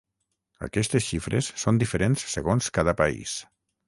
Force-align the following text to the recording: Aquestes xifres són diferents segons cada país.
Aquestes 0.67 1.03
xifres 1.07 1.49
són 1.63 1.81
diferents 1.83 2.23
segons 2.37 2.71
cada 2.79 2.95
país. 3.03 3.35